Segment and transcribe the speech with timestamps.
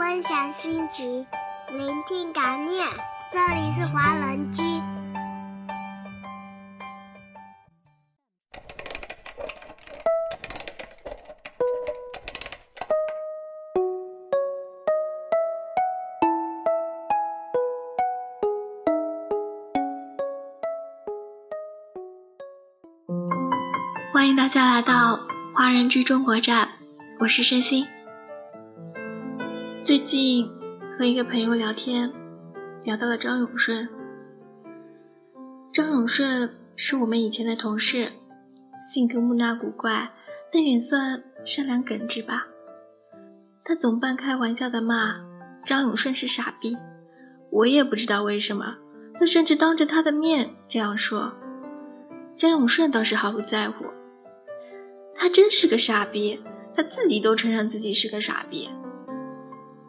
[0.00, 1.26] 分享心情，
[1.68, 2.88] 聆听感念。
[3.30, 4.62] 这里是华人居。
[24.14, 25.20] 欢迎大家来到
[25.54, 26.70] 华人居中国站，
[27.18, 27.99] 我是申鑫。
[29.90, 30.48] 最近
[30.96, 32.12] 和一个朋友聊天，
[32.84, 33.88] 聊到了张永顺。
[35.72, 38.12] 张永顺是我们以前的同事，
[38.88, 40.12] 性格木讷古怪，
[40.52, 42.46] 但也算善良耿直吧。
[43.64, 45.24] 他总半开玩笑的骂
[45.64, 46.78] 张永顺是傻逼，
[47.50, 48.76] 我也不知道为什么，
[49.18, 51.32] 他甚至当着他的面这样说。
[52.38, 53.86] 张永顺倒是毫不在乎，
[55.16, 56.40] 他真是个傻逼，
[56.76, 58.70] 他自己都承认自己是个傻逼。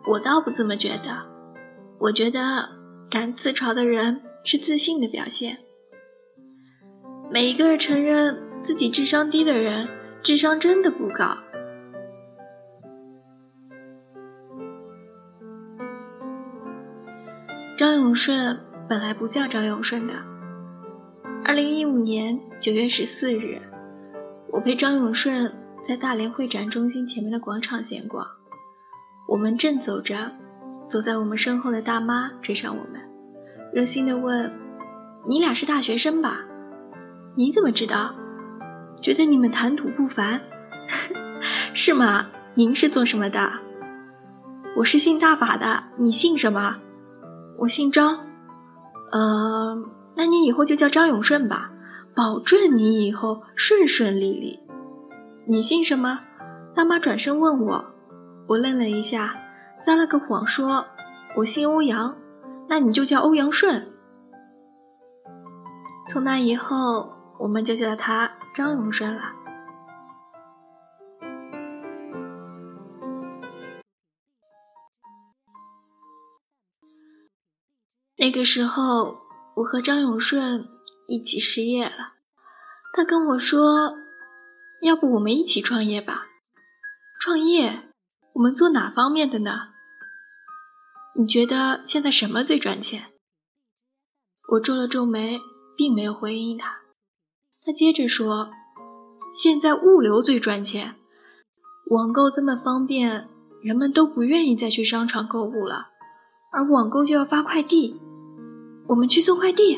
[0.06, 1.26] 我倒不这么觉得，
[2.00, 2.70] 我觉得
[3.10, 5.60] 敢自嘲的人是自信的表现。
[7.30, 9.88] 每一个承认自己智商低的人，
[10.22, 11.38] 智商真的不高。
[17.78, 20.14] 张永顺本来不叫张永顺的。
[21.44, 23.62] 二零一五年九月十四日，
[24.52, 28.28] 我陪张永顺在大连会展中心前面的广场闲逛。
[29.28, 30.32] 我们正走着，
[30.90, 33.02] 走在我们身后的大妈追上我们，
[33.74, 34.52] 热心地问
[35.28, 36.40] ：“你俩是大学生吧？
[37.36, 38.14] 你怎么知道？
[39.02, 40.42] 觉得你们谈吐不凡，
[41.74, 42.28] 是吗？
[42.56, 43.52] 您是做什么的？
[44.76, 46.76] 我是信大法的，你姓什么？
[47.60, 48.20] 我姓张。
[49.12, 49.82] 呃，
[50.16, 51.72] 那你以后就叫张永顺吧，
[52.14, 54.60] 保证你以后顺顺利利。
[55.46, 56.20] 你姓什么？
[56.76, 57.86] 大妈转身问我。”
[58.52, 59.34] 我愣了一下，
[59.80, 60.86] 撒了个谎说
[61.38, 62.18] ：“我姓欧阳，
[62.68, 63.94] 那你就叫欧阳顺。”
[66.10, 69.32] 从那以后，我们就叫他张永顺了。
[78.18, 79.22] 那个时候，
[79.56, 80.68] 我和张永顺
[81.08, 82.16] 一起失业了，
[82.92, 83.96] 他跟我说
[84.84, 86.26] ：“要不我们一起创业吧？”
[87.18, 87.91] 创业。
[88.34, 89.52] 我们做哪方面的呢？
[91.16, 93.12] 你觉得现在什么最赚钱？
[94.54, 95.40] 我皱了皱眉，
[95.76, 96.80] 并没有回应他。
[97.64, 98.52] 他接着说
[99.36, 100.96] ：“现在物流最赚钱，
[101.90, 103.28] 网购这么方便，
[103.62, 105.90] 人们都不愿意再去商场购物了，
[106.52, 108.00] 而网购就要发快递，
[108.88, 109.78] 我们去送快递。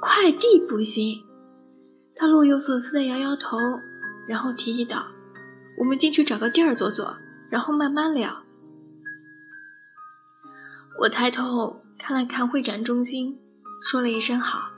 [0.00, 1.22] 快递不行。”
[2.16, 3.58] 他若有所思地摇摇头，
[4.26, 5.06] 然后提议道
[5.78, 7.16] ：“我们进去找个地儿坐坐。”
[7.52, 8.44] 然后慢慢聊。
[10.98, 13.38] 我抬头看了看会展中心，
[13.82, 14.70] 说了一声好。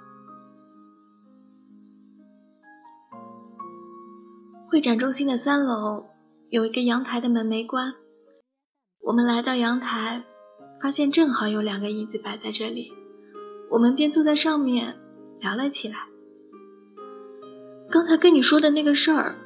[4.68, 6.06] 会展中心的三楼
[6.48, 7.94] 有一个阳台的门没关，
[9.02, 10.24] 我们来到阳台，
[10.82, 12.92] 发现正好有两个椅子摆在这里，
[13.70, 14.96] 我们便坐在上面
[15.38, 16.08] 聊了起来。
[17.88, 19.36] 刚才跟你说的那个事儿，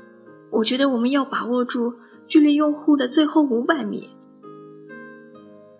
[0.51, 1.93] 我觉得我们要把握住。
[2.29, 4.11] 距离用户的最后五百米。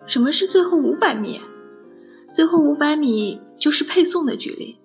[0.05, 1.39] 什么是最后五百米？
[2.33, 4.77] 最后五百米就是配送的距离。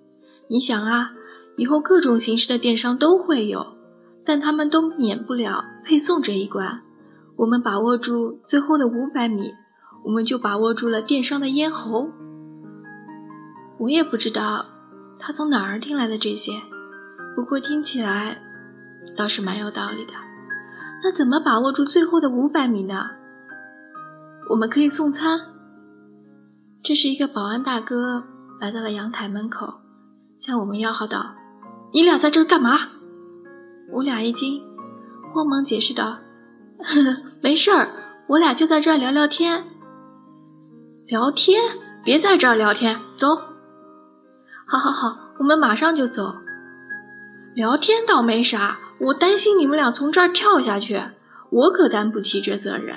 [0.49, 1.13] 你想啊，
[1.57, 3.79] 以后各种形式的电商都会有，
[4.25, 6.83] 但他们都免不了配送这一关。
[7.37, 9.55] 我们把握住最后的五百米，
[10.05, 12.11] 我们就把握住了电商的咽喉。
[13.79, 14.67] 我也不知道
[15.19, 16.53] 他从哪儿听来的这些，
[17.35, 18.43] 不过听起来
[19.17, 20.13] 倒是蛮有道理的。
[21.05, 23.11] 那怎么把握住最后的五百米呢？
[24.49, 25.39] 我们可以送餐。
[26.83, 28.25] 这时一个保安大哥
[28.59, 29.83] 来到了阳台门口，
[30.41, 31.35] 向我们吆喝道
[31.93, 32.79] ：“你俩在这儿干嘛？”
[33.93, 34.63] 我俩一惊，
[35.35, 36.21] 慌忙解释道
[36.81, 37.87] ：“呵呵没事儿，
[38.27, 39.63] 我俩就在这儿聊聊天。”
[41.07, 41.61] 聊天？
[42.03, 43.29] 别在这儿聊天，走。
[44.67, 46.35] 好好好，我们马上就走。
[47.55, 48.79] 聊天倒没啥。
[49.01, 51.03] 我担心你们俩从这儿跳下去，
[51.51, 52.97] 我可担不起这责任。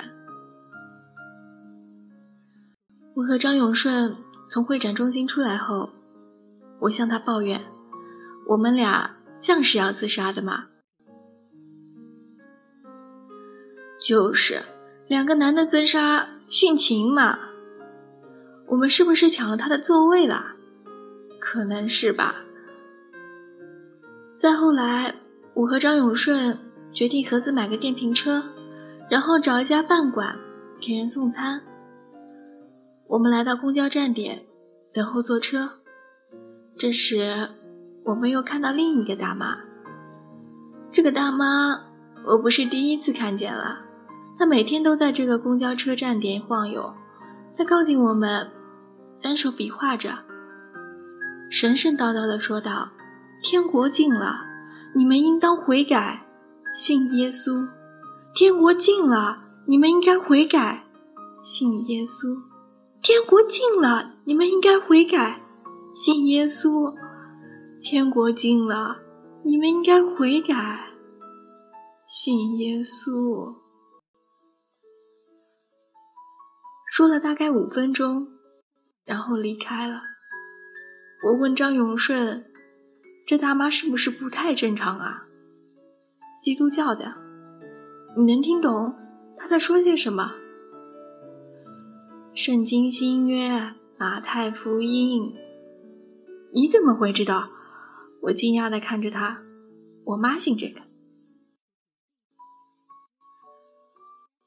[3.14, 4.16] 我和张永顺
[4.48, 5.90] 从会展中心出来后，
[6.80, 7.62] 我向他抱怨
[8.48, 10.66] ：“我们俩像是要自杀的吗
[14.00, 14.62] ？”“就是，
[15.08, 17.38] 两个男的自杀殉情嘛。
[18.68, 20.54] ”“我们是不是抢了他的座位了
[21.40, 22.36] ？”“可能是吧。”
[24.38, 25.16] 再后来。
[25.58, 26.56] 我和张永顺
[26.92, 28.44] 决定合资买个电瓶车，
[29.10, 30.36] 然后找一家饭馆，
[30.80, 31.60] 给人送餐。
[33.08, 34.44] 我们来到公交站点，
[34.94, 35.68] 等候坐车。
[36.76, 37.48] 这时，
[38.04, 39.58] 我们又看到另一个大妈。
[40.92, 41.86] 这个大妈，
[42.24, 43.80] 我不是第一次看见了。
[44.38, 46.94] 她每天都在这个公交车站点晃悠。
[47.56, 48.48] 她靠近我们，
[49.20, 50.18] 单手比划着，
[51.50, 52.90] 神神叨叨地说道
[53.42, 54.46] ：“天国近了，
[54.94, 56.26] 你们应当悔改，
[56.74, 57.68] 信耶稣。
[58.34, 60.84] 天国近了，你们应该悔改，
[61.42, 62.36] 信耶稣。
[63.02, 65.40] 天国近了，你们应该悔改，
[65.94, 66.94] 信耶稣。
[67.82, 69.02] 天国近了。”
[69.44, 70.90] 你们应该悔改，
[72.06, 73.54] 信耶稣。
[76.90, 78.26] 说了大概五分钟，
[79.04, 80.00] 然后离开了。
[81.24, 82.44] 我问张永顺
[83.28, 85.26] ：“这大妈是不是不太正常啊？”
[86.40, 87.14] 基督教的，
[88.16, 88.94] 你能听懂
[89.36, 90.32] 他在说些什么？
[92.32, 95.34] 圣经新约马太福音，
[96.54, 97.50] 你怎么会知道？
[98.22, 99.42] 我惊讶的看着他，
[100.06, 100.80] 我妈信这个。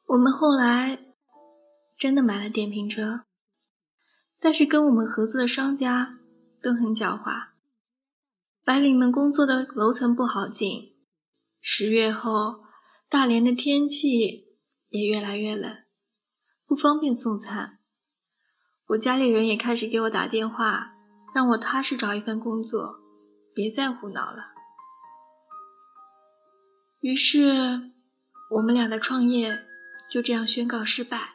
[0.07, 0.98] 我们后来
[2.00, 3.25] 真的买了电瓶车，
[4.39, 6.18] 但是跟我们合作的商家
[6.63, 7.50] 都很狡猾。
[8.63, 10.96] 白领们工作的楼层不好进，
[11.60, 12.63] 十月后
[13.10, 14.46] 大连的天气
[14.90, 15.84] 也越来越冷，
[16.66, 17.80] 不方便送餐。
[18.88, 20.94] 我家里人也开始给我打电话，
[21.34, 23.00] 让我踏实找一份工作。
[23.54, 24.54] 别再胡闹了。
[27.02, 27.92] 于是，
[28.52, 29.66] 我们俩的创业
[30.10, 31.34] 就这样宣告失败。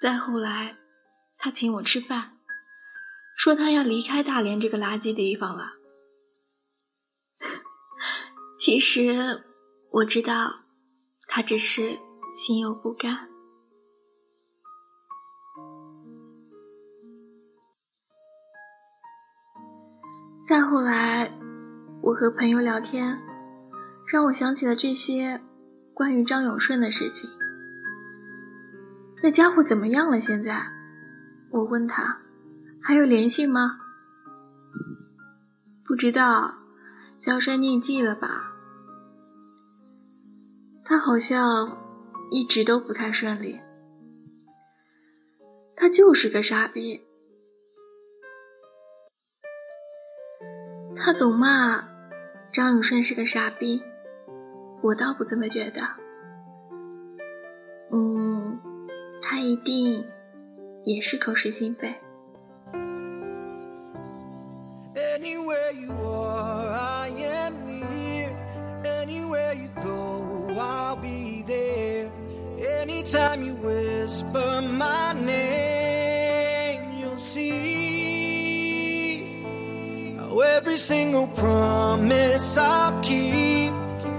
[0.00, 0.76] 再后来，
[1.36, 2.31] 他请我吃饭，
[3.36, 5.72] 说他要离开大连这个垃圾地方了。
[8.58, 9.44] 其实，
[9.90, 10.64] 我知道，
[11.26, 11.98] 他只是
[12.36, 13.28] 心有不甘。
[20.44, 21.30] 再后来，
[22.02, 23.18] 我和朋友聊天，
[24.06, 25.40] 让我想起了这些
[25.94, 27.30] 关于张永顺的事情。
[29.22, 30.20] 那家伙怎么样了？
[30.20, 30.66] 现在，
[31.50, 32.20] 我问他，
[32.82, 33.78] 还有联系吗？
[35.84, 36.54] 不知道，
[37.18, 38.52] 销声匿迹了吧？
[40.84, 41.78] 他好像
[42.30, 43.60] 一直都不太顺利。
[45.76, 47.04] 他就是个傻逼。
[50.96, 51.88] 他总骂
[52.52, 53.82] 张永顺是个傻逼，
[54.82, 55.80] 我倒不这么觉得。
[57.90, 58.60] 嗯，
[59.20, 60.04] 他一定
[60.84, 62.00] 也是口是心非。
[80.72, 83.72] Every single promise I'll keep.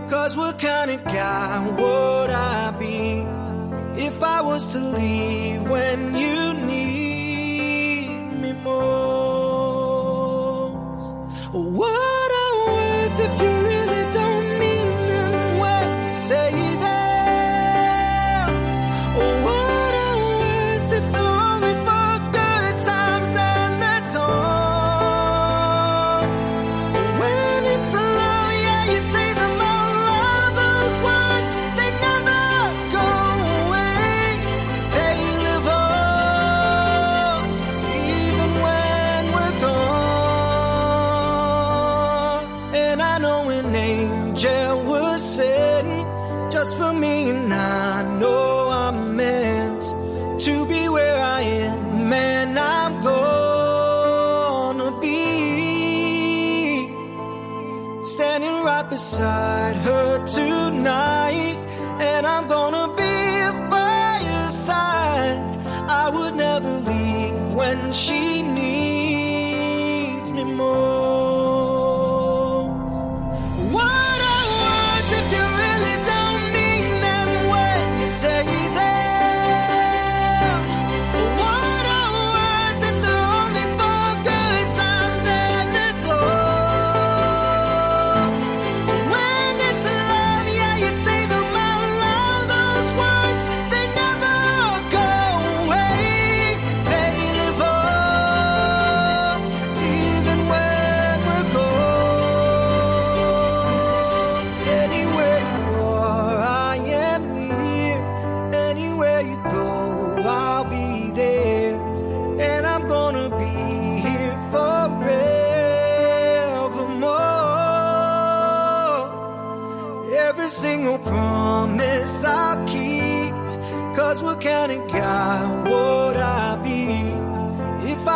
[0.07, 3.25] Cause what kind of guy would I be
[3.99, 8.09] if I was to leave when you need
[8.41, 9.53] me most?
[11.53, 13.52] What are words if you
[46.77, 49.83] for me, and I know I'm meant
[50.45, 55.21] to be where I am, and I'm gonna be
[58.03, 61.57] standing right beside her tonight,
[61.99, 62.82] and I'm gonna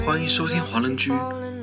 [0.07, 1.11] 欢迎收听华人居，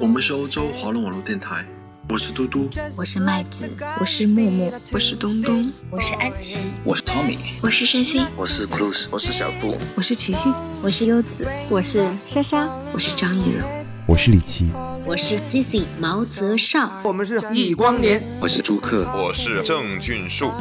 [0.01, 1.65] 我们是欧洲华人网络电台，
[2.09, 13.65] 我是嘟嘟，我是麦子，我是木木，我是东东，我是安琪，我是 Tommy，我是山心，我是 Cruz，我是小布，我是齐心，我是优子，我是莎莎，我是张艺柔，
[14.05, 14.67] 我是李琦，
[15.05, 20.51] 我是 Cici 毛泽少，我们是易光年，我是朱克，我是郑俊树。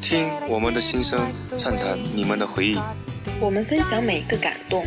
[0.00, 1.20] 听我们的心声，
[1.58, 2.78] 畅谈你们的回忆。
[3.40, 4.86] 我们分享每一个感动，